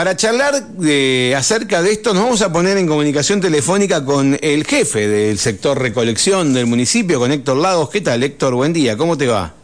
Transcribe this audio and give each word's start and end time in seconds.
para 0.00 0.16
charlar 0.16 0.66
de, 0.66 1.34
acerca 1.36 1.82
de 1.82 1.92
esto, 1.92 2.14
nos 2.14 2.22
vamos 2.22 2.40
a 2.40 2.50
poner 2.50 2.78
en 2.78 2.86
comunicación 2.86 3.38
telefónica 3.38 4.02
con 4.02 4.38
el 4.40 4.64
jefe 4.64 5.06
del 5.06 5.38
sector 5.38 5.78
recolección 5.78 6.54
del 6.54 6.64
municipio, 6.64 7.18
con 7.18 7.30
Héctor 7.30 7.58
Lagos. 7.58 7.90
¿Qué 7.90 8.00
tal, 8.00 8.22
Héctor? 8.22 8.54
Buen 8.54 8.72
día, 8.72 8.96
¿cómo 8.96 9.18
te 9.18 9.26
va? 9.26 9.59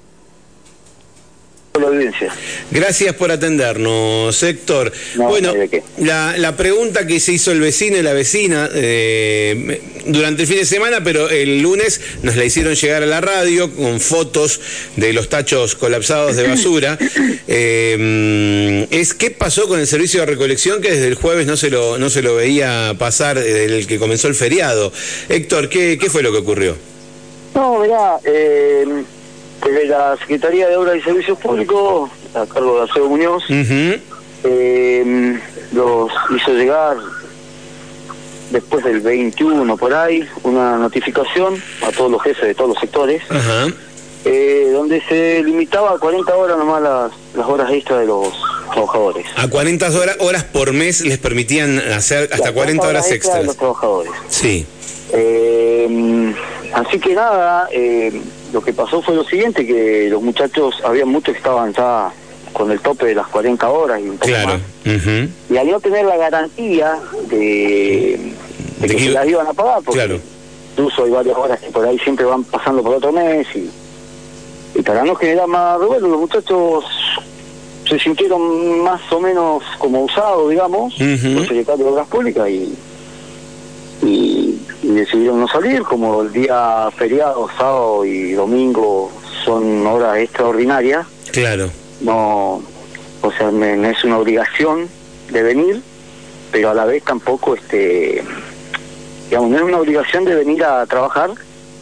Audiencia. 1.97 2.33
Gracias 2.71 3.15
por 3.15 3.31
atendernos, 3.31 4.43
Héctor. 4.43 4.93
bueno, 5.17 5.53
la, 5.99 6.37
la, 6.37 6.57
pregunta 6.57 7.07
que 7.07 7.21
se 7.21 7.33
hizo 7.33 7.53
el 7.53 7.61
vecino 7.61 7.97
y 7.97 8.03
la 8.03 8.13
vecina 8.13 8.69
eh, 8.73 9.81
durante 10.07 10.43
el 10.43 10.49
fin 10.49 10.59
de 10.59 10.65
semana, 10.65 11.03
pero 11.03 11.29
el 11.29 11.61
lunes 11.61 12.01
nos 12.23 12.37
la 12.37 12.45
hicieron 12.45 12.75
llegar 12.75 13.03
a 13.03 13.07
la 13.07 13.21
radio 13.21 13.73
con 13.75 14.01
fotos 14.01 14.61
de 14.97 15.13
los 15.13 15.29
tachos 15.29 15.75
colapsados 15.75 16.37
de 16.37 16.47
basura, 16.47 16.99
eh, 17.49 18.87
es 18.91 19.15
qué 19.15 19.31
pasó 19.31 19.69
con 19.69 19.81
el 19.81 19.87
servicio 19.87 20.21
de 20.21 20.27
recolección 20.27 20.81
que 20.81 20.91
desde 20.91 21.09
el 21.09 21.15
jueves 21.15 21.47
no 21.47 21.57
se 21.57 21.71
lo, 21.71 21.99
no 21.99 22.11
se 22.11 22.23
lo 22.23 22.37
veía 22.37 22.95
pasar 22.99 23.39
desde 23.39 23.65
el 23.65 23.87
que 23.87 23.99
comenzó 23.99 24.29
el 24.29 24.35
feriado. 24.35 24.93
Héctor, 25.29 25.69
¿qué, 25.69 25.99
qué 26.01 26.11
fue 26.11 26.23
lo 26.23 26.33
que 26.33 26.39
ocurrió? 26.39 26.77
No, 27.55 27.81
mirá, 27.81 28.19
eh 28.25 28.85
desde 29.65 29.87
la 29.87 30.17
Secretaría 30.19 30.69
de 30.69 30.77
Obras 30.77 30.97
y 30.97 31.03
Servicios 31.03 31.39
Públicos, 31.39 32.11
a 32.35 32.47
cargo 32.47 32.77
de 32.77 32.83
Alfredo 32.83 33.09
Muñoz, 33.09 33.45
eh, 33.51 35.41
los 35.73 36.11
hizo 36.35 36.53
llegar 36.53 36.97
después 38.51 38.85
del 38.85 39.01
21 39.01 39.77
por 39.77 39.93
ahí 39.93 40.27
una 40.43 40.77
notificación 40.79 41.61
a 41.83 41.91
todos 41.91 42.11
los 42.11 42.23
jefes 42.23 42.49
de 42.49 42.55
todos 42.55 42.71
los 42.71 42.79
sectores, 42.79 43.23
eh, 44.25 44.71
donde 44.73 45.03
se 45.09 45.43
limitaba 45.43 45.93
a 45.93 45.99
40 45.99 46.35
horas 46.35 46.59
nomás 46.59 46.83
las, 46.83 47.13
las 47.35 47.47
horas 47.47 47.71
extras 47.73 48.01
de 48.01 48.07
los 48.07 48.33
trabajadores. 48.73 49.27
A 49.37 49.49
40 49.49 49.91
horas, 49.91 50.17
horas 50.21 50.45
por 50.45 50.73
mes 50.73 51.01
les 51.05 51.19
permitían 51.19 51.79
hacer 51.79 52.29
hasta 52.33 52.53
40, 52.53 52.87
horas 52.87 53.11
extras. 53.11 53.41
De 53.41 53.45
los 53.47 53.57
trabajadores. 53.57 54.13
Sí. 54.29 54.67
Eh, 55.13 56.35
así 56.75 56.99
que 56.99 57.15
nada, 57.15 57.69
eh, 57.73 58.21
lo 58.57 58.63
que 58.63 58.73
pasó 58.73 59.03
fue 59.03 59.15
lo 59.15 59.23
siguiente, 59.23 59.67
que 59.67 60.09
los 60.09 60.23
muchachos, 60.23 60.77
había 60.83 61.05
muchos 61.05 61.35
que 61.35 61.39
estaban 61.39 61.75
ya 61.75 62.11
con 62.55 62.71
el 62.71 62.81
tope 62.81 63.05
de 63.05 63.15
las 63.15 63.27
40 63.27 63.69
horas 63.69 64.01
y 64.01 64.09
un 64.09 64.17
poco 64.17 64.29
claro. 64.29 64.59
Y 65.51 65.57
al 65.59 65.69
no 65.69 65.79
tener 65.79 66.07
la 66.07 66.17
garantía 66.17 66.99
de, 67.29 68.33
que, 68.81 68.99
se 68.99 69.11
las 69.11 69.29
iban 69.29 69.47
a 69.47 69.53
pagar, 69.53 69.83
porque 69.85 70.01
claro. 70.01 70.19
incluso 70.73 71.05
hay 71.05 71.11
varias 71.11 71.37
horas 71.37 71.61
que 71.61 71.67
por 71.67 71.87
ahí 71.87 71.99
siempre 71.99 72.25
van 72.25 72.45
pasando 72.45 72.83
por 72.83 72.95
otro 72.95 73.13
mes 73.13 73.47
y, 73.55 73.69
y 74.75 74.81
para 74.81 75.05
no 75.05 75.15
generar 75.17 75.47
más 75.49 75.79
revuelo, 75.79 76.09
los 76.09 76.21
muchachos 76.21 76.87
se 77.87 77.99
sintieron 77.99 78.81
más 78.81 79.03
o 79.13 79.21
menos 79.21 79.63
como 79.79 80.05
usados, 80.05 80.49
digamos, 80.49 80.95
por 80.95 81.03
el 81.05 81.47
secretario 81.47 81.85
de 81.85 81.93
Obras 81.93 82.09
Públicas 82.09 82.49
y, 82.49 82.75
y 84.83 84.89
decidieron 84.89 85.41
no 85.41 85.49
salir, 85.49 85.83
como 85.83 86.23
el 86.23 86.33
día 86.33 86.89
feriado, 86.97 87.49
sábado 87.57 88.05
y 88.05 88.33
domingo 88.33 89.11
son 89.45 89.87
horas 89.87 90.19
extraordinarias. 90.19 91.07
Claro. 91.33 91.71
No, 92.01 92.63
o 93.23 93.33
sea, 93.37 93.51
no 93.51 93.89
es 93.89 94.05
una 94.05 94.19
obligación 94.19 94.89
de 95.31 95.43
venir, 95.43 95.83
pero 96.53 96.71
a 96.71 96.75
la 96.75 96.85
vez 96.85 97.03
tampoco, 97.05 97.55
este, 97.55 98.23
digamos, 99.29 99.51
no 99.51 99.57
es 99.57 99.63
una 99.63 99.79
obligación 99.79 100.25
de 100.25 100.35
venir 100.35 100.65
a 100.65 100.85
trabajar, 100.87 101.31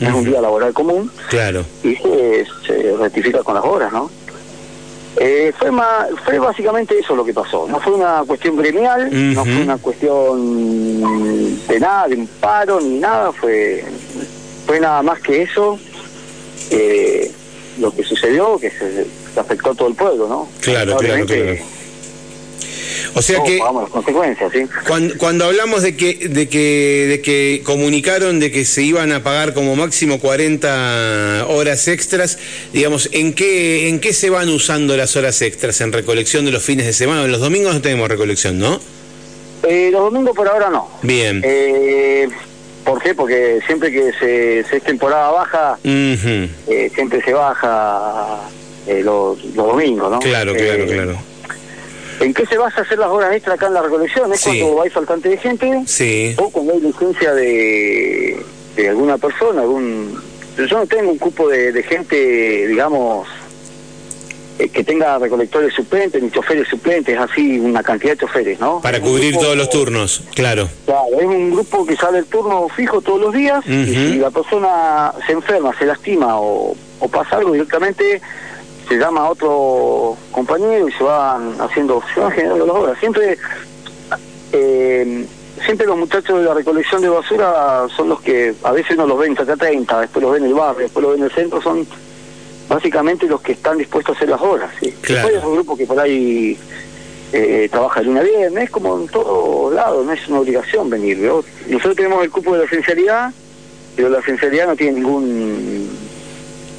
es 0.01 0.13
un 0.13 0.25
día 0.25 0.41
laboral 0.41 0.73
común. 0.73 1.11
Claro. 1.29 1.65
Y 1.83 1.97
se, 1.97 2.47
se 2.67 2.97
rectifica 2.97 3.43
con 3.43 3.55
las 3.55 3.65
horas, 3.65 3.93
¿no? 3.93 4.11
Eh, 5.27 5.55
fue, 5.59 5.71
más, 5.71 6.09
fue 6.23 6.39
básicamente 6.39 6.99
eso 6.99 7.17
lo 7.17 7.25
que 7.25 7.33
pasó. 7.33 7.67
No 7.67 7.81
fue 7.81 7.95
una 7.95 8.23
cuestión 8.27 8.57
gremial, 8.57 9.09
no 9.35 9.43
fue 9.43 9.63
una 9.63 9.79
cuestión 9.79 11.67
de 11.67 11.81
nada, 11.81 12.09
de 12.09 12.17
un 12.17 12.27
paro 12.27 12.79
ni 12.79 12.99
nada, 12.99 13.33
fue, 13.33 13.83
fue 14.67 14.81
nada 14.81 15.03
más 15.03 15.19
que 15.21 15.41
eso. 15.41 15.79
Eh, 16.71 17.33
lo 17.79 17.91
que 17.91 18.05
sucedió, 18.05 18.59
que 18.59 18.69
se, 18.71 19.07
afectó 19.41 19.71
a 19.71 19.75
todo 19.75 19.89
el 19.89 19.95
pueblo, 19.95 20.29
¿no? 20.29 20.47
Claro, 20.61 20.95
claro, 20.99 21.25
claro. 21.25 21.57
O 23.15 23.23
sea 23.23 23.43
que 23.45 23.59
las 23.59 23.91
consecuencias, 23.91 24.53
¿sí? 24.53 24.67
Cuando, 24.87 25.17
cuando, 25.19 25.45
hablamos 25.45 25.83
de 25.83 25.97
que 25.97 26.29
de 26.29 26.49
que 26.49 27.07
de 27.09 27.21
que 27.23 27.63
comunicaron 27.65 28.41
de 28.41 28.51
que 28.51 28.65
se 28.65 28.83
iban 28.83 29.13
a 29.13 29.23
pagar 29.23 29.55
como 29.55 29.77
máximo 29.77 30.19
40 30.19 31.47
horas 31.49 31.87
extras, 31.87 32.39
digamos, 32.73 33.09
¿en 33.13 33.33
qué 33.33 33.89
en 33.89 34.01
qué 34.01 34.13
se 34.13 34.31
van 34.31 34.49
usando 34.49 34.97
las 34.97 35.17
horas 35.17 35.41
extras 35.43 35.81
en 35.81 35.93
recolección 35.93 36.45
de 36.45 36.51
los 36.51 36.63
fines 36.63 36.87
de 36.87 36.93
semana? 36.93 37.27
Los 37.29 37.41
domingos 37.41 37.75
no 37.75 37.81
tenemos 37.81 38.09
recolección, 38.09 38.59
¿no? 38.59 38.81
Eh, 39.63 39.91
los 39.93 40.03
domingos 40.03 40.35
por 40.35 40.49
ahora 40.49 40.69
no. 40.71 40.89
Bien. 41.03 41.41
Eh, 41.45 42.29
¿Por 42.85 43.03
qué? 43.03 43.15
Porque 43.15 43.61
siempre 43.67 43.91
que 43.91 44.13
se, 44.13 44.65
se 44.65 44.77
es 44.77 44.83
temporada 44.83 45.31
baja, 45.31 45.79
eh, 45.83 46.91
siempre 46.95 47.23
se 47.23 47.33
baja 47.33 48.41
eh, 48.87 49.03
los, 49.03 49.43
los 49.43 49.67
domingos, 49.69 50.11
¿no? 50.11 50.19
Claro, 50.19 50.53
claro, 50.55 50.85
claro. 50.85 51.34
¿En 52.21 52.33
qué 52.33 52.47
se 52.47 52.57
basa 52.57 52.83
hacer 52.83 52.99
las 52.99 53.09
horas 53.09 53.35
extras 53.35 53.57
acá 53.57 53.67
en 53.67 53.75
la 53.75 53.83
recolección? 53.83 54.33
¿Es 54.33 54.43
cuando 54.43 54.83
hay 54.83 54.91
faltante 54.91 55.29
de 55.29 55.37
gente? 55.37 55.83
Sí. 55.87 56.35
¿O 56.39 56.51
cuando 56.51 56.73
hay 56.73 56.81
licencia 56.81 57.35
de, 57.35 58.39
de 58.77 58.89
alguna 58.89 59.19
persona? 59.19 59.63
algún 59.63 60.21
Yo 60.57 60.79
no 60.79 60.87
tengo 60.87 61.11
un 61.11 61.19
cupo 61.19 61.49
de, 61.49 61.83
gente, 61.83 62.67
digamos, 62.69 63.27
eh, 64.59 64.69
que 64.69 64.85
tenga 64.85 65.19
recolectores 65.19 65.75
suplentes, 65.75 66.23
ni 66.23 66.31
choferes 66.31 66.69
suplentes, 66.69 67.19
así 67.19 67.59
una 67.59 67.83
cantidad 67.83 68.13
de 68.13 68.19
choferes, 68.19 68.61
¿no? 68.61 68.81
Para 68.81 69.01
cubrir 69.01 69.37
todos 69.37 69.57
los 69.57 69.69
turnos, 69.69 70.23
claro. 70.35 70.69
Claro, 70.85 71.07
es 71.19 71.27
un 71.27 71.51
grupo 71.51 71.85
que 71.85 71.97
sale 71.97 72.19
el 72.19 72.27
turno 72.27 72.69
fijo 72.69 73.01
todos 73.01 73.21
los 73.21 73.35
días 73.35 73.67
y 73.67 73.87
si 73.87 74.19
la 74.19 74.31
persona 74.31 75.13
se 75.27 75.33
enferma, 75.33 75.77
se 75.77 75.87
lastima 75.87 76.39
o, 76.39 76.77
o 77.01 77.09
pasa 77.09 77.37
algo 77.37 77.53
directamente 77.53 78.23
se 78.89 78.97
llama 78.97 79.23
a 79.23 79.31
otro 79.31 80.17
compañero 80.31 80.89
y 80.89 80.93
se 80.93 81.05
van 81.05 81.55
haciendo, 81.61 82.03
se 82.13 82.21
van 82.21 82.33
generando 82.33 82.67
las 82.67 82.77
obras. 82.77 82.99
Siempre, 82.99 83.39
eh, 84.53 85.27
siempre 85.65 85.87
los 85.87 85.97
muchachos 85.97 86.39
de 86.39 86.45
la 86.45 86.55
recolección 86.55 87.03
de 87.03 87.09
basura 87.09 87.87
son 87.95 88.09
los 88.09 88.21
que 88.21 88.55
a 88.63 88.73
veces 88.73 88.97
no 88.97 89.07
los 89.07 89.19
ven 89.19 89.33
acá 89.33 89.57
30, 89.57 90.01
después 90.01 90.23
los 90.23 90.33
ven 90.33 90.45
en 90.45 90.51
el 90.51 90.55
barrio, 90.55 90.83
después 90.83 91.03
los 91.03 91.13
ven 91.13 91.21
en 91.21 91.27
el 91.27 91.33
centro, 91.33 91.63
son 91.63 91.87
básicamente 92.69 93.27
los 93.27 93.41
que 93.41 93.53
están 93.53 93.79
dispuestos 93.79 94.15
a 94.15 94.17
hacer 94.17 94.29
las 94.29 94.41
obras. 94.41 94.71
¿sí? 94.81 94.93
Claro. 95.01 95.29
Después 95.29 95.43
hay 95.43 95.49
un 95.49 95.55
grupo 95.57 95.77
que 95.77 95.87
por 95.87 95.99
ahí 95.99 96.59
eh, 97.33 97.69
trabaja 97.71 98.01
el 98.01 98.09
una 98.09 98.23
viernes, 98.23 98.65
es 98.65 98.71
como 98.71 98.99
en 98.99 99.09
todos 99.09 99.73
lados, 99.75 100.05
no 100.05 100.13
es 100.13 100.29
una 100.29 100.41
obligación 100.41 100.91
venir. 100.91 101.19
Nosotros 101.19 101.97
tenemos 101.97 102.23
el 102.23 102.31
cupo 102.31 102.53
de 102.53 102.61
la 102.61 102.65
esencialidad, 102.65 103.33
pero 103.97 104.09
la 104.09 104.19
esencialidad 104.21 104.67
no 104.69 104.77
tiene 104.77 105.01
ningún 105.01 106.04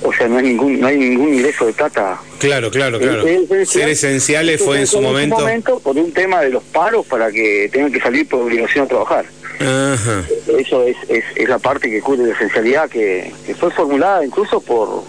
o 0.04 0.14
sea, 0.14 0.28
no 0.28 0.38
hay 0.38 0.44
ningún 0.44 0.80
no 0.80 0.88
hay 0.88 0.98
ningún 0.98 1.34
ingreso 1.34 1.66
de 1.66 1.74
plata. 1.74 2.20
Claro, 2.40 2.70
claro, 2.70 3.00
claro. 3.00 3.24
Ser 3.66 3.90
esenciales 3.90 4.62
fue 4.62 4.80
en 4.80 4.88
su 4.88 5.02
momento... 5.02 5.40
momento 5.40 5.80
por 5.80 5.98
un 5.98 6.12
tema 6.12 6.42
de 6.42 6.50
los 6.50 6.64
paros 6.64 7.06
para 7.06 7.32
que 7.32 7.70
tengan 7.72 7.92
que 7.92 8.00
salir 8.00 8.28
por 8.28 8.42
obligación 8.42 8.86
a 8.86 8.88
trabajar. 8.88 9.26
Ajá. 9.60 10.24
Eso 10.58 10.84
es, 10.84 10.98
es, 11.08 11.24
es, 11.36 11.50
la 11.50 11.60
parte 11.60 11.90
que 11.90 12.02
cubre 12.02 12.28
la 12.28 12.34
esencialidad 12.34 12.90
que, 12.90 13.32
que 13.46 13.56
fue 13.56 13.72
formulada 13.72 14.26
incluso 14.26 14.60
por, 14.60 15.04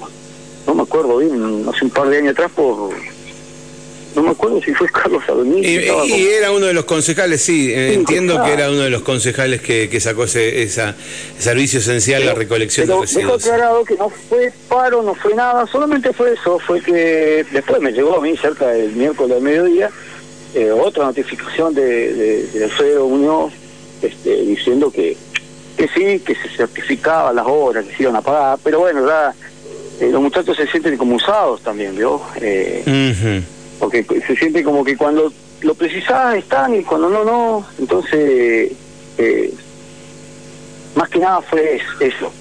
no 0.66 0.74
me 0.74 0.82
acuerdo 0.82 1.18
bien, 1.18 1.66
hace 1.68 1.84
un 1.84 1.90
par 1.90 2.08
de 2.08 2.18
años 2.18 2.32
atrás 2.32 2.52
por 2.54 2.90
no 4.16 4.22
me 4.22 4.30
acuerdo 4.30 4.60
si 4.62 4.72
fue 4.72 4.88
Carlos 4.88 5.22
Adonis. 5.28 5.64
Y, 5.64 6.26
era 6.26 6.50
uno 6.50 6.66
de 6.66 6.72
los 6.72 6.86
concejales, 6.86 7.42
sí, 7.42 7.72
entiendo 7.72 8.42
que 8.42 8.52
era 8.52 8.70
uno 8.70 8.80
de 8.80 8.90
los 8.90 9.02
concejales 9.02 9.60
que, 9.60 9.88
que 9.88 10.00
sacó 10.00 10.24
ese 10.24 10.62
esa, 10.62 10.96
servicio 11.38 11.78
esencial, 11.78 12.24
la 12.24 12.34
recolección 12.34 12.86
pero 12.86 13.00
de 13.00 13.02
residuos. 13.02 13.44
Dejo 13.44 13.54
aclarado 13.54 13.84
que 13.84 13.94
no 13.96 14.08
fue 14.08 14.52
paro, 14.68 15.02
no 15.02 15.14
fue 15.14 15.34
nada, 15.34 15.66
solamente 15.66 16.12
fue 16.14 16.32
eso, 16.32 16.58
fue 16.58 16.80
que 16.80 17.44
después 17.52 17.80
me 17.80 17.92
llegó 17.92 18.16
a 18.16 18.20
mí 18.22 18.36
cerca 18.36 18.68
del 18.68 18.92
miércoles 18.92 19.36
al 19.36 19.42
mediodía 19.42 19.90
eh, 20.54 20.70
otra 20.70 21.04
notificación 21.04 21.74
de, 21.74 22.14
de, 22.14 22.46
de 22.46 22.64
Alfredo 22.64 23.06
Muñoz 23.06 23.52
este, 24.00 24.42
diciendo 24.42 24.90
que, 24.90 25.14
que 25.76 25.88
sí, 25.88 26.20
que 26.20 26.34
se 26.34 26.48
certificaba 26.56 27.32
las 27.34 27.46
horas, 27.46 27.84
que 27.84 27.94
se 27.94 28.02
iban 28.04 28.16
a 28.16 28.22
pagar, 28.22 28.58
pero 28.64 28.80
bueno, 28.80 29.06
ya 29.06 29.34
eh, 30.00 30.08
los 30.10 30.22
muchachos 30.22 30.56
se 30.56 30.66
sienten 30.66 30.96
como 30.96 31.16
usados 31.16 31.60
también, 31.60 31.94
¿vio? 31.94 32.22
Eh, 32.40 33.42
porque 33.78 34.04
se 34.26 34.36
siente 34.36 34.62
como 34.62 34.84
que 34.84 34.96
cuando 34.96 35.32
lo 35.62 35.74
precisás 35.74 36.36
están 36.36 36.74
y 36.74 36.82
cuando 36.82 37.08
no, 37.08 37.24
no. 37.24 37.66
Entonces, 37.78 38.72
eh, 39.18 39.54
más 40.94 41.08
que 41.08 41.18
nada 41.18 41.40
fue 41.42 41.80
eso. 42.00 42.32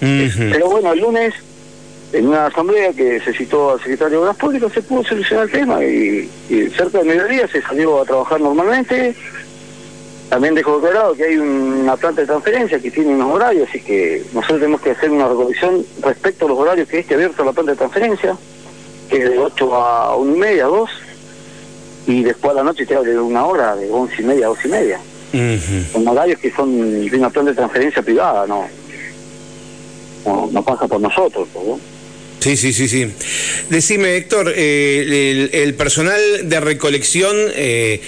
Pero 0.00 0.70
bueno, 0.70 0.92
el 0.92 1.00
lunes, 1.00 1.34
en 2.12 2.28
una 2.28 2.46
asamblea 2.46 2.92
que 2.92 3.20
se 3.20 3.32
citó 3.32 3.72
al 3.72 3.80
secretario 3.80 4.18
de 4.18 4.24
Obras 4.24 4.36
Públicas, 4.36 4.72
se 4.72 4.82
pudo 4.82 5.04
solucionar 5.04 5.46
el 5.46 5.50
tema 5.50 5.84
y, 5.84 6.30
cerca 6.76 6.98
del 6.98 7.08
mediodía 7.08 7.48
se 7.48 7.60
salió 7.62 8.00
a 8.00 8.04
trabajar 8.04 8.40
normalmente. 8.40 9.14
También 10.28 10.54
dejó 10.54 10.78
declarado 10.78 11.14
que 11.14 11.24
hay 11.24 11.38
una 11.38 11.96
planta 11.96 12.20
de 12.20 12.26
transferencia 12.26 12.78
que 12.78 12.90
tiene 12.90 13.14
unos 13.14 13.34
horarios, 13.34 13.66
así 13.66 13.80
que 13.80 14.22
nosotros 14.34 14.60
tenemos 14.60 14.82
que 14.82 14.90
hacer 14.90 15.10
una 15.10 15.26
recolección 15.26 15.82
respecto 16.02 16.44
a 16.44 16.48
los 16.50 16.58
horarios 16.58 16.86
que 16.86 16.98
esté 16.98 17.14
abierto 17.14 17.44
la 17.44 17.52
planta 17.52 17.72
de 17.72 17.78
transferencia 17.78 18.36
que 19.08 19.22
es 19.22 19.30
de 19.30 19.38
8 19.38 19.74
a 19.74 20.16
1 20.16 20.34
y 20.34 20.38
media, 20.38 20.64
2. 20.66 20.90
y 22.06 22.22
después 22.22 22.52
a 22.52 22.56
la 22.56 22.64
noche 22.64 22.86
te 22.86 22.94
hablo 22.94 23.10
de 23.10 23.18
una 23.18 23.44
hora, 23.44 23.76
de 23.76 23.90
once 23.90 24.14
y 24.18 24.24
media 24.24 24.46
a 24.46 24.48
dos 24.48 24.58
y 24.64 24.68
media. 24.68 25.00
Son 25.92 26.08
horarios 26.08 26.38
que 26.40 26.50
son 26.50 27.08
de 27.08 27.16
una 27.16 27.30
plan 27.30 27.44
de 27.44 27.54
transferencia 27.54 28.02
privada, 28.02 28.46
no, 28.46 28.66
no, 30.50 30.64
pasa 30.64 30.86
por 30.86 31.00
nosotros. 31.00 31.48
¿no? 31.54 31.78
Sí, 32.40 32.56
sí, 32.56 32.72
sí, 32.72 32.88
sí. 32.88 33.10
Decime, 33.68 34.16
Héctor, 34.16 34.52
eh, 34.56 35.50
el, 35.52 35.74
personal 35.74 36.20
de 36.44 36.60
recolección 36.60 37.36
eh, 37.54 38.00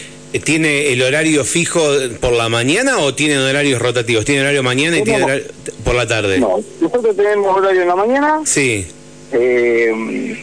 tiene 0.44 0.92
el 0.92 1.02
horario 1.02 1.44
fijo 1.44 1.82
por 2.20 2.32
la 2.32 2.48
mañana 2.48 2.98
o 2.98 3.14
tienen 3.14 3.38
horarios 3.38 3.82
rotativos? 3.82 4.24
¿Tiene 4.24 4.42
horario 4.42 4.62
mañana 4.62 4.98
y 4.98 5.02
tiene 5.02 5.24
horario 5.24 5.44
por 5.84 5.94
la 5.94 6.06
tarde? 6.06 6.38
No, 6.38 6.60
nosotros 6.80 7.16
tenemos 7.16 7.56
horario 7.56 7.82
en 7.82 7.88
la 7.88 7.96
mañana. 7.96 8.40
Sí. 8.44 8.86
Eh, 9.32 10.42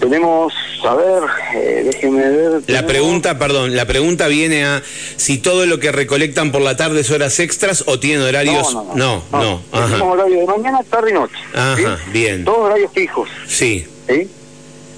tenemos, 0.00 0.52
a 0.82 0.94
ver, 0.94 1.22
eh, 1.54 1.82
déjeme 1.84 2.28
ver. 2.28 2.62
La 2.66 2.86
pregunta, 2.86 3.38
perdón, 3.38 3.76
la 3.76 3.86
pregunta 3.86 4.26
viene 4.28 4.64
a 4.64 4.82
si 5.16 5.38
todo 5.38 5.66
lo 5.66 5.78
que 5.78 5.92
recolectan 5.92 6.50
por 6.50 6.62
la 6.62 6.76
tarde 6.76 7.00
es 7.00 7.10
horas 7.10 7.38
extras 7.38 7.84
o 7.86 8.00
tienen 8.00 8.26
horarios. 8.26 8.74
No, 8.74 8.94
no, 8.94 9.22
no. 9.30 9.40
no, 9.40 9.60
Tenemos 9.70 10.14
horario 10.14 10.40
de 10.40 10.46
mañana, 10.46 10.80
tarde 10.88 11.10
y 11.10 11.12
noche. 11.12 11.36
Ajá, 11.54 11.98
bien. 12.12 12.44
Todos 12.44 12.58
horarios 12.60 12.90
fijos. 12.92 13.28
Sí. 13.46 13.86
¿sí? 14.08 14.28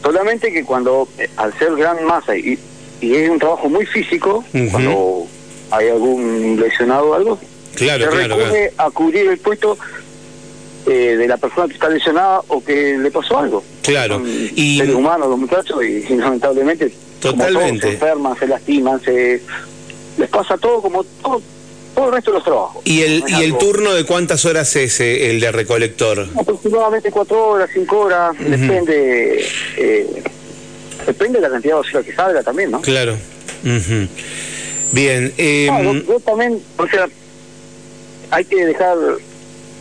Solamente 0.02 0.52
que 0.52 0.64
cuando, 0.64 1.08
eh, 1.18 1.28
al 1.36 1.52
ser 1.58 1.74
gran 1.74 2.04
masa 2.04 2.36
y, 2.36 2.58
y 3.00 3.14
es 3.14 3.28
un 3.28 3.38
trabajo 3.38 3.68
muy 3.68 3.84
físico, 3.84 4.44
cuando 4.70 5.26
hay 5.70 5.88
algún 5.88 6.58
lesionado 6.60 7.10
o 7.10 7.14
algo, 7.14 7.38
claro, 7.74 8.04
se 8.04 8.10
claro, 8.10 8.36
recurre 8.36 8.72
a 8.78 8.90
cubrir 8.90 9.26
el 9.28 9.38
puesto 9.38 9.76
eh, 10.86 11.16
de 11.16 11.28
la 11.28 11.36
persona 11.36 11.66
que 11.66 11.74
está 11.74 11.88
lesionada 11.88 12.40
o 12.48 12.62
que 12.62 12.96
le 12.98 13.10
pasó 13.10 13.38
algo. 13.38 13.64
Claro. 13.82 14.22
y 14.26 14.78
seres 14.78 14.94
humanos 14.94 15.28
los 15.28 15.38
muchachos 15.38 15.84
y, 15.84 16.14
lamentablemente 16.16 16.92
totalmente 17.20 17.88
se 17.88 17.92
enferman, 17.94 18.38
se 18.38 18.46
lastiman, 18.46 19.00
se 19.02 19.42
les 20.18 20.28
pasa 20.28 20.56
todo 20.56 20.80
como 20.82 21.04
todo 21.04 21.42
todo 21.94 22.06
el 22.06 22.12
resto 22.14 22.30
de 22.30 22.36
los 22.36 22.44
trabajos. 22.44 22.82
¿Y 22.86 23.02
el, 23.02 23.24
y 23.28 23.42
el 23.42 23.58
turno 23.58 23.92
de 23.92 24.04
cuántas 24.04 24.46
horas 24.46 24.74
es 24.76 24.98
eh, 25.00 25.30
el 25.30 25.40
de 25.40 25.52
recolector? 25.52 26.26
Aproximadamente 26.38 27.10
cuatro 27.10 27.48
horas, 27.48 27.68
cinco 27.72 28.00
horas, 28.00 28.34
depende 28.38 29.44
eh, 29.76 30.22
depende 31.06 31.38
de 31.38 31.42
la 31.42 31.50
cantidad 31.50 31.74
de 31.74 31.80
basura 31.80 32.02
que 32.02 32.14
salga 32.14 32.42
también, 32.42 32.70
¿no? 32.70 32.80
Claro. 32.80 33.16
Bien. 34.92 35.32
Eh, 35.38 36.02
yo, 36.06 36.20
también, 36.20 36.60
o 36.76 36.86
sea, 36.86 37.08
hay 38.30 38.44
que 38.44 38.66
dejar 38.66 38.96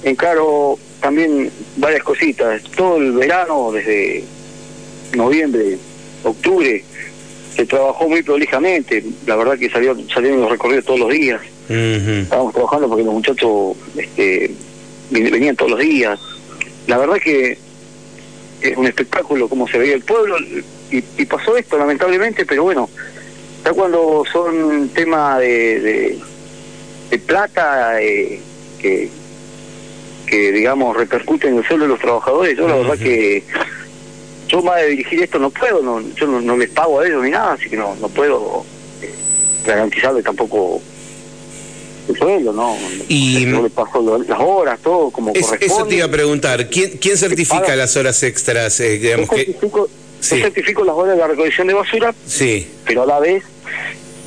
en 0.03 0.15
claro 0.15 0.77
también 1.01 1.51
varias 1.77 2.03
cositas. 2.03 2.62
Todo 2.75 2.98
el 2.98 3.12
verano, 3.13 3.71
desde 3.71 4.24
noviembre, 5.13 5.77
octubre, 6.24 6.83
se 7.56 7.65
trabajó 7.65 8.07
muy 8.07 8.24
prolijamente. 8.24 9.03
La 9.25 9.36
verdad 9.36 9.57
que 9.57 9.69
salió, 9.69 9.98
salieron 10.13 10.42
los 10.42 10.51
recorridos 10.51 10.86
todos 10.86 11.01
los 11.01 11.09
días. 11.09 11.42
Estábamos 11.68 12.53
trabajando 12.53 12.88
porque 12.88 13.03
los 13.03 13.13
muchachos 13.13 13.75
este, 13.95 14.51
venían 15.09 15.56
todos 15.56 15.71
los 15.71 15.80
días. 15.80 16.19
La 16.88 16.98
verdad 16.98 17.18
que 17.18 17.57
es 18.62 18.77
un 18.77 18.86
espectáculo 18.86 19.48
como 19.50 19.68
se 19.68 19.77
veía 19.77 19.95
el 19.95 20.01
pueblo 20.01 20.38
y, 20.92 21.25
pasó 21.25 21.56
esto 21.56 21.77
lamentablemente, 21.77 22.45
pero 22.45 22.63
bueno, 22.63 22.89
ya 23.63 23.71
cuando 23.71 24.24
son 24.31 24.89
temas 24.89 25.39
de, 25.39 26.19
de, 27.09 27.19
plata 27.19 28.01
eh, 28.01 28.42
que 28.81 29.09
que, 30.31 30.51
digamos, 30.53 30.95
repercute 30.95 31.49
en 31.49 31.57
el 31.57 31.67
suelo 31.67 31.83
de 31.83 31.89
los 31.89 31.99
trabajadores. 31.99 32.57
Yo 32.57 32.67
la 32.67 32.77
verdad 32.77 32.97
que 32.97 33.43
yo 34.47 34.61
más 34.61 34.77
de 34.77 34.87
dirigir 34.87 35.21
esto 35.21 35.37
no 35.37 35.49
puedo, 35.49 35.81
no, 35.83 36.01
yo 36.15 36.25
no, 36.25 36.57
les 36.57 36.69
pago 36.69 37.01
a 37.01 37.05
ellos 37.05 37.21
ni 37.23 37.31
nada, 37.31 37.53
así 37.53 37.69
que 37.69 37.75
no, 37.75 37.95
no 37.97 38.07
puedo 38.07 38.65
eh, 39.01 39.13
garantizarle 39.65 40.23
tampoco 40.23 40.81
el 42.07 42.17
sueldo, 42.17 42.53
¿no? 42.53 42.77
Y 43.09 43.45
no 43.45 43.61
le 43.61 43.69
paso 43.69 44.23
las 44.27 44.39
horas, 44.39 44.79
todo 44.81 45.11
como 45.11 45.33
corresponde. 45.33 45.65
Eso 45.65 45.85
te 45.85 45.95
iba 45.95 46.05
a 46.05 46.11
preguntar, 46.11 46.69
¿quién, 46.69 46.91
quién 46.97 47.17
certifica 47.17 47.75
las 47.75 47.95
horas 47.97 48.23
extras? 48.23 48.79
Eh, 48.79 48.99
digamos 48.99 49.29
yo, 49.29 49.35
certifico, 49.35 49.89
certifico 50.21 50.83
las 50.85 50.95
horas 50.95 51.15
de 51.15 51.21
la 51.21 51.27
recolección 51.27 51.67
de 51.67 51.73
basura, 51.73 52.15
sí. 52.25 52.67
pero 52.85 53.03
a 53.03 53.05
la 53.05 53.19
vez 53.19 53.43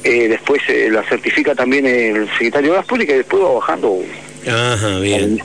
eh, 0.05 0.29
después 0.29 0.61
eh, 0.69 0.91
la 0.91 1.03
certifica 1.09 1.55
también 1.55 1.87
el 1.87 2.29
secretario 2.33 2.73
de 2.73 2.77
las 2.77 2.87
Públicas 2.87 3.15
y 3.15 3.19
después 3.19 3.43
va 3.43 3.55
bajando 3.55 4.01
Ajá, 4.47 4.99
bien. 4.99 5.41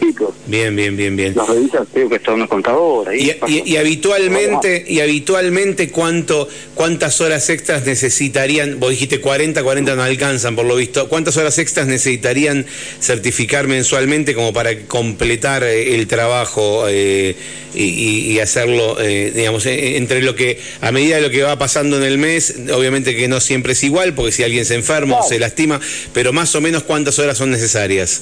Bien, 0.48 0.76
bien, 0.76 0.98
bien, 0.98 1.16
bien. 1.16 1.34
Las 1.36 1.48
revistas 1.48 1.88
creo 1.94 2.10
que 2.10 2.16
está 2.16 2.34
una 2.34 2.48
contadora. 2.48 3.16
y, 3.16 3.32
y, 3.48 3.78
habitualmente, 3.78 4.84
y 4.88 5.00
habitualmente 5.00 5.90
cuánto, 5.90 6.48
cuántas 6.76 7.22
horas 7.22 7.50
extras 7.50 7.86
necesitarían, 7.86 8.80
vos 8.80 8.90
dijiste 8.90 9.22
40, 9.22 9.62
40 9.62 9.96
no 9.96 10.02
alcanzan 10.02 10.56
por 10.56 10.66
lo 10.66 10.76
visto, 10.76 11.08
¿cuántas 11.08 11.38
horas 11.38 11.58
extras 11.60 11.88
necesitarían 11.88 12.66
certificar 13.00 13.68
mensualmente 13.68 14.34
como 14.34 14.54
para 14.54 14.76
completar 14.88 15.64
eh, 15.64 15.96
el 15.96 16.08
trabajo 16.08 16.86
eh, 16.88 17.36
y, 17.76 18.40
hacerlo, 18.40 19.00
eh, 19.00 19.32
digamos, 19.36 19.66
entre 19.68 20.24
lo 20.24 20.36
que, 20.36 20.60
a 20.82 20.92
medida 20.92 21.18
de 21.18 21.22
lo 21.22 21.30
que 21.30 21.44
va 21.44 21.58
pasando 21.60 21.98
en 21.98 22.04
el 22.04 22.18
mes, 22.18 22.56
obviamente 22.74 23.16
que 23.16 23.28
no 23.28 23.40
siempre 23.40 23.74
es 23.74 23.84
igual, 23.84 24.14
porque 24.14 24.32
si 24.32 24.44
alguien 24.44 24.66
se 24.66 24.76
enferma 24.76 25.20
o 25.20 25.24
se 25.28 25.38
lastima, 25.38 25.80
pero 26.14 26.34
más 26.34 26.56
o 26.56 26.62
menos 26.62 26.84
cuántas 26.84 27.20
horas 27.20 27.38
son 27.38 27.52
necesarias? 27.52 28.22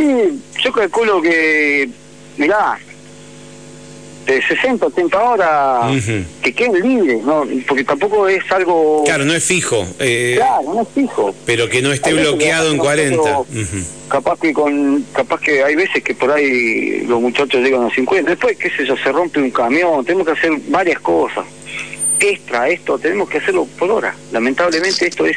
Sí, 0.00 0.40
yo 0.62 0.72
calculo 0.72 1.20
que, 1.20 1.86
mirá, 2.38 2.78
de 4.24 4.40
60, 4.40 4.86
80 4.86 5.22
horas 5.22 6.04
que 6.40 6.54
queden 6.54 6.80
libres, 6.80 7.22
¿no? 7.22 7.44
porque 7.68 7.84
tampoco 7.84 8.26
es 8.26 8.50
algo... 8.50 9.04
Claro, 9.04 9.26
no 9.26 9.34
es 9.34 9.44
fijo. 9.44 9.86
Eh, 9.98 10.36
claro, 10.36 10.74
no 10.74 10.80
es 10.80 10.88
fijo. 10.94 11.34
Pero 11.44 11.68
que 11.68 11.82
no 11.82 11.92
esté 11.92 12.14
bloqueado 12.14 12.70
en 12.70 12.78
40. 12.78 13.40
Capaz 14.08 14.40
que 14.40 14.54
con 14.54 15.04
capaz 15.12 15.40
que 15.40 15.62
hay 15.62 15.76
veces 15.76 16.02
que 16.02 16.14
por 16.14 16.32
ahí 16.32 17.04
los 17.06 17.20
muchachos 17.20 17.60
llegan 17.62 17.84
a 17.84 17.90
50. 17.90 18.30
Después, 18.30 18.56
qué 18.56 18.70
sé 18.70 18.86
yo, 18.86 18.96
se 18.96 19.12
rompe 19.12 19.38
un 19.38 19.50
camión, 19.50 20.02
tenemos 20.04 20.26
que 20.26 20.32
hacer 20.32 20.52
varias 20.68 20.98
cosas. 21.00 21.44
Extra, 22.18 22.68
esto, 22.70 22.98
tenemos 22.98 23.28
que 23.28 23.38
hacerlo 23.38 23.66
por 23.78 23.90
hora. 23.90 24.14
Lamentablemente 24.32 25.06
esto 25.06 25.26
es 25.26 25.36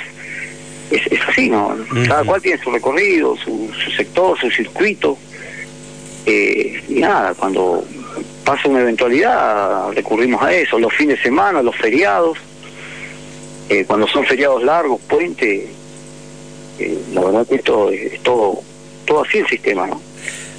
es, 0.96 1.22
así, 1.28 1.50
¿no? 1.50 1.76
Cada 2.08 2.24
cual 2.24 2.42
tiene 2.42 2.62
su 2.62 2.72
recorrido, 2.72 3.36
su, 3.38 3.70
sector, 3.96 4.38
su 4.40 4.50
circuito. 4.50 5.18
Eh, 6.26 6.82
y 6.88 7.00
nada, 7.00 7.34
cuando 7.34 7.84
pasa 8.44 8.70
una 8.70 8.82
eventualidad 8.82 9.92
recurrimos 9.94 10.42
a 10.42 10.54
eso, 10.54 10.78
los 10.80 10.94
fines 10.94 11.18
de 11.18 11.24
semana, 11.24 11.62
los 11.62 11.76
feriados, 11.76 12.38
eh, 13.70 13.86
cuando 13.86 14.08
son 14.08 14.26
feriados 14.26 14.64
largos, 14.64 15.02
puente, 15.02 15.68
eh, 16.80 17.00
la 17.14 17.22
verdad 17.22 17.48
que 17.48 17.56
esto 17.56 17.90
es, 17.90 18.22
todo, 18.22 18.62
todo 19.06 19.24
así 19.24 19.40
el 19.40 19.48
sistema, 19.48 19.88
¿no? 19.88 20.02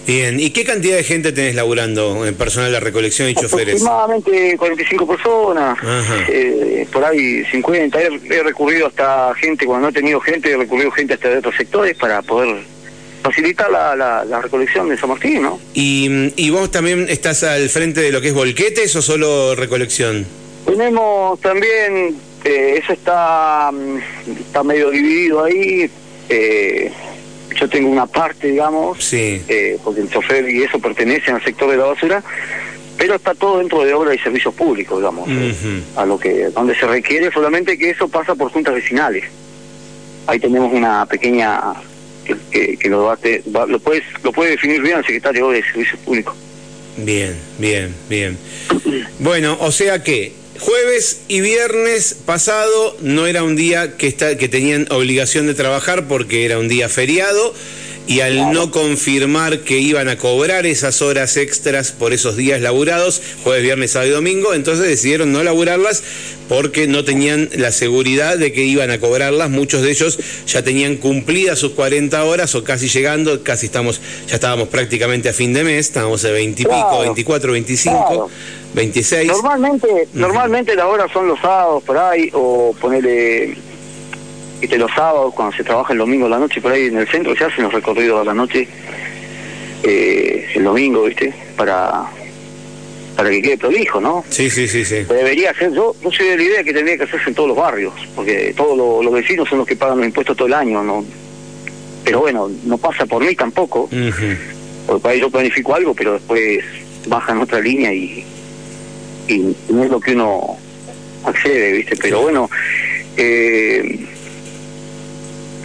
Bien, 0.06 0.38
¿y 0.38 0.50
qué 0.50 0.64
cantidad 0.64 0.96
de 0.96 1.04
gente 1.04 1.32
tenés 1.32 1.54
laburando 1.54 2.26
en 2.26 2.34
personal 2.34 2.70
de 2.70 2.80
recolección 2.80 3.30
y 3.30 3.34
choferes? 3.34 3.82
Aproximadamente 3.82 4.56
45 4.58 5.06
personas, 5.06 5.78
eh, 6.28 6.86
por 6.92 7.04
ahí 7.04 7.42
50. 7.50 7.98
He, 8.00 8.42
recurrido 8.42 8.88
hasta 8.88 9.34
gente, 9.34 9.64
cuando 9.64 9.86
no 9.86 9.90
he 9.90 9.92
tenido 9.92 10.20
gente, 10.20 10.50
he 10.50 10.56
recurrido 10.56 10.90
gente 10.90 11.14
hasta 11.14 11.30
de 11.30 11.38
otros 11.38 11.56
sectores 11.56 11.96
para 11.96 12.20
poder 12.20 12.62
facilitar 13.22 13.70
la, 13.70 13.96
la, 13.96 14.40
recolección 14.42 14.90
de 14.90 14.98
San 14.98 15.08
Martín, 15.08 15.42
¿no? 15.42 15.58
¿Y, 15.72 16.30
¿Y 16.36 16.50
vos 16.50 16.70
también 16.70 17.06
estás 17.08 17.42
al 17.42 17.70
frente 17.70 18.02
de 18.02 18.12
lo 18.12 18.20
que 18.20 18.28
es 18.28 18.34
volquetes 18.34 18.94
o 18.96 19.00
solo 19.00 19.54
recolección? 19.54 20.26
Tenemos 20.66 21.40
también, 21.40 22.14
eh, 22.44 22.80
eso 22.82 22.92
está, 22.92 23.70
mm, 23.72 23.98
está 24.40 24.62
medio 24.62 24.90
dividido 24.90 25.44
ahí. 25.44 25.90
Eh, 26.28 26.90
yo 27.54 27.68
tengo 27.68 27.88
una 27.88 28.06
parte, 28.06 28.48
digamos, 28.48 29.12
eh, 29.12 29.78
porque 29.82 30.00
el 30.00 30.10
chofer 30.10 30.48
y 30.48 30.62
eso 30.62 30.78
pertenecen 30.78 31.36
al 31.36 31.44
sector 31.44 31.70
de 31.70 31.76
la 31.76 31.84
basura, 31.84 32.22
pero 32.96 33.16
está 33.16 33.34
todo 33.34 33.58
dentro 33.58 33.84
de 33.84 33.92
obra 33.94 34.14
y 34.14 34.18
servicios 34.18 34.54
públicos, 34.54 34.98
digamos, 34.98 35.28
a 35.96 36.06
lo 36.06 36.18
que 36.18 36.48
donde 36.50 36.74
se 36.74 36.86
requiere 36.86 37.30
solamente 37.32 37.76
que 37.76 37.90
eso 37.90 38.08
pasa 38.08 38.34
por 38.34 38.50
juntas 38.50 38.74
vecinales. 38.74 39.24
Ahí 40.26 40.38
tenemos 40.38 40.72
una 40.72 41.04
pequeña 41.06 41.60
que, 42.50 42.76
que, 42.78 42.88
lo, 42.88 43.14
lo, 43.66 43.78
puedes, 43.80 44.04
lo 44.22 44.32
puede 44.32 44.52
definir 44.52 44.80
bien 44.80 44.98
el 44.98 45.04
secretario 45.04 45.42
de 45.42 45.48
obra 45.48 45.58
y 45.58 45.62
servicios 45.62 46.00
públicos. 46.00 46.34
Bien, 46.96 47.36
bien, 47.58 47.94
bien. 48.08 48.38
bueno, 49.18 49.56
o 49.60 49.72
sea 49.72 50.02
que 50.02 50.43
Jueves 50.60 51.22
y 51.26 51.40
viernes 51.40 52.16
pasado 52.24 52.96
no 53.00 53.26
era 53.26 53.42
un 53.42 53.56
día 53.56 53.96
que, 53.96 54.06
está, 54.06 54.36
que 54.36 54.48
tenían 54.48 54.86
obligación 54.90 55.46
de 55.46 55.54
trabajar 55.54 56.06
porque 56.06 56.44
era 56.44 56.58
un 56.58 56.68
día 56.68 56.88
feriado 56.88 57.52
y 58.06 58.20
al 58.20 58.52
no 58.52 58.70
confirmar 58.70 59.60
que 59.60 59.78
iban 59.78 60.08
a 60.08 60.16
cobrar 60.16 60.66
esas 60.66 61.00
horas 61.02 61.36
extras 61.36 61.90
por 61.90 62.12
esos 62.12 62.36
días 62.36 62.60
laburados, 62.60 63.22
jueves, 63.42 63.62
viernes, 63.62 63.92
sábado 63.92 64.10
y 64.10 64.14
domingo, 64.14 64.52
entonces 64.52 64.86
decidieron 64.86 65.32
no 65.32 65.42
laburarlas 65.42 66.02
porque 66.48 66.86
no 66.86 67.04
tenían 67.04 67.48
la 67.54 67.72
seguridad 67.72 68.36
de 68.36 68.52
que 68.52 68.64
iban 68.64 68.90
a 68.90 69.00
cobrarlas. 69.00 69.48
Muchos 69.48 69.82
de 69.82 69.90
ellos 69.90 70.18
ya 70.46 70.62
tenían 70.62 70.96
cumplidas 70.96 71.58
sus 71.58 71.72
40 71.72 72.22
horas 72.24 72.54
o 72.54 72.62
casi 72.62 72.88
llegando, 72.88 73.42
casi 73.42 73.66
estamos, 73.66 74.00
ya 74.28 74.34
estábamos 74.34 74.68
prácticamente 74.68 75.30
a 75.30 75.32
fin 75.32 75.54
de 75.54 75.64
mes, 75.64 75.86
estábamos 75.86 76.22
de 76.22 76.32
20 76.32 76.62
y 76.62 76.64
pico, 76.66 77.00
24, 77.00 77.52
25. 77.52 78.30
26. 78.74 79.28
Normalmente, 79.28 80.08
normalmente 80.14 80.74
las 80.74 80.86
horas 80.86 81.10
son 81.12 81.28
los 81.28 81.38
sábados 81.40 81.82
por 81.84 81.96
ahí, 81.96 82.30
o 82.32 82.74
ponerle 82.80 83.56
este, 84.60 84.78
los 84.78 84.90
sábados 84.92 85.32
cuando 85.34 85.56
se 85.56 85.62
trabaja 85.62 85.92
el 85.92 85.98
domingo 85.98 86.26
a 86.26 86.30
la 86.30 86.38
noche 86.38 86.60
por 86.60 86.72
ahí 86.72 86.86
en 86.86 86.98
el 86.98 87.08
centro, 87.08 87.36
se 87.36 87.44
hacen 87.44 87.64
los 87.64 87.72
recorridos 87.72 88.20
a 88.20 88.24
la 88.24 88.34
noche 88.34 88.66
eh, 89.82 90.46
el 90.54 90.64
domingo, 90.64 91.04
¿viste? 91.04 91.32
Para 91.56 92.06
para 93.16 93.30
que 93.30 93.42
quede 93.42 93.58
prolijo, 93.58 94.00
¿no? 94.00 94.24
Sí, 94.28 94.50
sí, 94.50 94.66
sí, 94.66 94.84
sí. 94.84 95.04
Debería 95.04 95.54
ser, 95.54 95.72
yo, 95.72 95.94
yo 96.02 96.10
soy 96.10 96.26
de 96.30 96.36
la 96.36 96.42
idea 96.42 96.64
que 96.64 96.72
tendría 96.72 96.96
que 96.96 97.04
hacerse 97.04 97.28
en 97.28 97.34
todos 97.36 97.50
los 97.50 97.56
barrios, 97.56 97.94
porque 98.16 98.52
todos 98.56 99.04
los 99.04 99.12
vecinos 99.12 99.48
son 99.48 99.58
los 99.58 99.68
que 99.68 99.76
pagan 99.76 99.98
los 99.98 100.06
impuestos 100.06 100.36
todo 100.36 100.48
el 100.48 100.54
año, 100.54 100.82
¿no? 100.82 101.04
Pero 102.04 102.20
bueno, 102.20 102.50
no 102.64 102.76
pasa 102.76 103.06
por 103.06 103.24
mí 103.24 103.36
tampoco, 103.36 103.88
porque 104.86 105.08
ahí 105.08 105.20
yo 105.20 105.30
planifico 105.30 105.76
algo, 105.76 105.94
pero 105.94 106.14
después 106.14 106.58
baja 107.06 107.32
en 107.32 107.38
otra 107.38 107.60
línea 107.60 107.92
y, 107.92 108.24
y 109.28 109.54
no 109.70 109.84
es 109.84 109.90
lo 109.90 110.00
que 110.00 110.12
uno 110.12 110.56
accede, 111.24 111.72
¿viste? 111.72 111.96
Pero 111.96 112.22
bueno, 112.22 112.50
eh, 113.16 114.00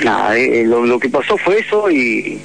nada, 0.04 0.38
eh, 0.38 0.64
lo, 0.66 0.86
lo 0.86 1.00
que 1.00 1.10
pasó 1.10 1.38
fue 1.38 1.60
eso 1.60 1.90
y 1.90 2.40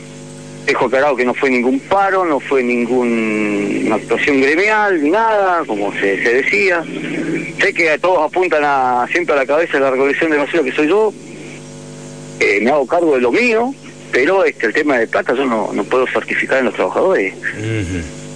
dejo 0.67 0.87
aclarado 0.87 1.17
que 1.17 1.25
no 1.25 1.35
fue 1.35 1.51
ningún 1.51 1.79
paro, 1.81 2.25
no 2.25 2.41
fue 2.41 2.63
ninguna 2.63 3.97
actuación 3.97 4.41
gremial, 4.41 5.03
ni 5.03 5.11
nada, 5.11 5.65
como 5.67 5.93
se, 5.93 6.17
decía. 6.17 6.83
Sé 7.61 7.73
que 7.75 7.99
todos 7.99 8.31
apuntan 8.31 8.63
a, 8.65 9.07
siempre 9.11 9.35
a 9.35 9.39
la 9.39 9.47
cabeza 9.47 9.75
de 9.75 9.81
la 9.81 9.91
recolección 9.91 10.31
de 10.31 10.39
basura 10.39 10.63
que 10.63 10.73
soy 10.73 10.89
yo. 10.89 11.13
Eh, 12.41 12.61
me 12.63 12.71
hago 12.71 12.87
cargo 12.87 13.15
de 13.15 13.21
lo 13.21 13.31
mío, 13.31 13.75
pero 14.11 14.45
este 14.45 14.67
el 14.67 14.73
tema 14.73 14.99
de 14.99 15.07
plata 15.07 15.35
yo 15.35 15.45
no, 15.45 15.73
no 15.73 15.85
puedo 15.85 16.07
certificar 16.07 16.59
en 16.59 16.67
los 16.67 16.75
trabajadores. 16.75 17.35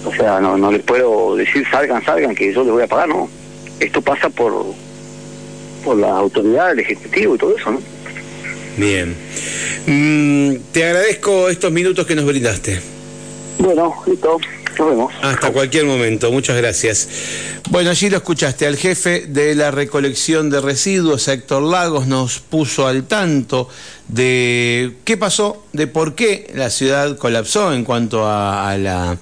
O 0.05 0.13
sea, 0.13 0.39
no, 0.39 0.57
no 0.57 0.71
les 0.71 0.81
puedo 0.83 1.35
decir 1.35 1.65
salgan, 1.69 2.03
salgan, 2.03 2.35
que 2.35 2.53
yo 2.53 2.63
les 2.63 2.71
voy 2.71 2.83
a 2.83 2.87
pagar, 2.87 3.09
no. 3.09 3.29
Esto 3.79 4.01
pasa 4.01 4.29
por, 4.29 4.65
por 5.83 5.97
la 5.97 6.11
autoridad, 6.11 6.71
el 6.71 6.79
ejecutivo 6.79 7.35
y 7.35 7.37
todo 7.37 7.57
eso, 7.57 7.71
¿no? 7.71 7.81
Bien. 8.77 9.15
Mm, 9.87 10.55
te 10.71 10.85
agradezco 10.85 11.49
estos 11.49 11.71
minutos 11.71 12.05
que 12.05 12.15
nos 12.15 12.25
brindaste. 12.25 12.79
Bueno, 13.59 13.93
listo. 14.05 14.39
Nos 14.77 14.89
vemos. 14.89 15.13
Hasta 15.21 15.51
cualquier 15.51 15.85
momento, 15.85 16.31
muchas 16.31 16.55
gracias. 16.55 17.09
Bueno, 17.69 17.89
allí 17.89 18.09
lo 18.09 18.17
escuchaste, 18.17 18.65
al 18.65 18.77
jefe 18.77 19.25
de 19.27 19.53
la 19.53 19.71
recolección 19.71 20.49
de 20.49 20.61
residuos, 20.61 21.27
Héctor 21.27 21.63
Lagos, 21.63 22.07
nos 22.07 22.39
puso 22.39 22.87
al 22.87 23.03
tanto 23.03 23.67
de 24.07 24.93
qué 25.03 25.17
pasó, 25.17 25.65
de 25.73 25.87
por 25.87 26.15
qué 26.15 26.49
la 26.55 26.69
ciudad 26.69 27.17
colapsó 27.17 27.73
en 27.73 27.83
cuanto 27.83 28.25
a, 28.25 28.77
la, 28.77 29.17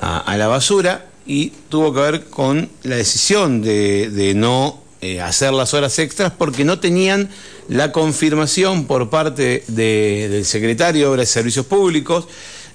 a, 0.00 0.36
la 0.36 0.46
basura 0.46 1.06
y 1.26 1.50
tuvo 1.68 1.92
que 1.92 2.00
ver 2.00 2.24
con 2.26 2.70
la 2.82 2.96
decisión 2.96 3.62
de, 3.62 4.32
no 4.34 4.82
eh, 5.00 5.20
hacer 5.20 5.52
las 5.52 5.74
horas 5.74 5.98
extras 5.98 6.32
porque 6.36 6.64
no 6.64 6.80
tenían 6.80 7.28
la 7.68 7.92
confirmación 7.92 8.86
por 8.86 9.10
parte 9.10 9.64
del 9.68 10.44
secretario 10.44 11.02
de 11.02 11.12
Obras 11.12 11.30
y 11.30 11.32
Servicios 11.32 11.66
Públicos 11.66 12.26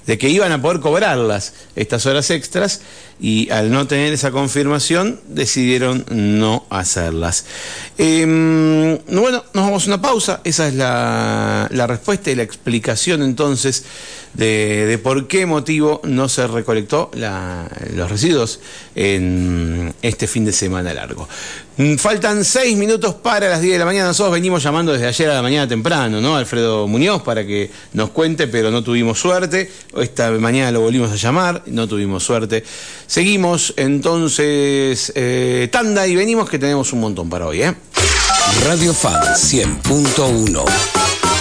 de 0.07 0.17
que 0.17 0.29
iban 0.29 0.51
a 0.51 0.61
poder 0.61 0.79
cobrarlas 0.79 1.53
estas 1.75 2.05
horas 2.05 2.29
extras 2.29 2.81
y 3.19 3.49
al 3.51 3.71
no 3.71 3.87
tener 3.87 4.11
esa 4.11 4.31
confirmación 4.31 5.21
decidieron 5.27 6.05
no 6.09 6.65
hacerlas. 6.69 7.45
Em, 7.97 8.97
bueno, 9.05 9.43
nos 9.53 9.65
vamos 9.65 9.83
a 9.85 9.87
una 9.87 10.01
pausa, 10.01 10.41
esa 10.43 10.67
es 10.67 10.73
la, 10.73 11.69
respuesta 11.87 12.31
y 12.31 12.35
la 12.35 12.43
explicación 12.43 13.23
entonces 13.23 13.85
de, 14.33 14.99
por 15.01 15.27
qué 15.27 15.45
motivo 15.45 16.01
no 16.03 16.27
se 16.27 16.47
recolectó 16.47 17.11
los 17.13 18.09
residuos 18.09 18.59
en 18.95 19.93
este 20.01 20.27
fin 20.27 20.43
de 20.45 20.51
semana 20.51 20.93
largo. 20.93 21.27
Mm, 21.75 21.95
faltan 21.95 22.45
seis 22.45 22.77
minutos 22.77 23.15
para 23.15 23.49
las 23.49 23.61
10 23.61 23.73
de 23.73 23.79
la 23.79 23.85
mañana. 23.85 24.07
Nosotros 24.07 24.33
venimos 24.33 24.61
llamando 24.61 24.93
desde 24.93 25.07
ayer 25.07 25.29
a 25.31 25.33
la 25.33 25.41
mañana 25.41 25.67
temprano, 25.67 26.21
¿no? 26.21 26.35
Alfredo 26.35 26.87
Muñoz 26.87 27.23
para 27.23 27.45
que 27.45 27.71
nos 27.93 28.11
cuente, 28.11 28.47
pero 28.47 28.69
no 28.69 28.83
tuvimos 28.83 29.19
suerte. 29.19 29.71
Esta 29.97 30.29
mañana 30.31 30.71
lo 30.71 30.81
volvimos 30.81 31.11
a 31.11 31.15
llamar, 31.15 31.63
no 31.65 31.87
tuvimos 31.87 32.23
suerte. 32.23 32.63
Seguimos 33.07 33.73
entonces 33.77 35.11
eh, 35.15 35.67
tanda 35.71 36.05
y 36.05 36.15
venimos 36.15 36.47
que 36.47 36.59
tenemos 36.59 36.93
un 36.93 36.99
montón 36.99 37.29
para 37.29 37.47
hoy, 37.47 37.63
¿eh? 37.63 37.73
Radio 38.65 38.93
Fan 38.93 39.33
100.1 39.33 41.02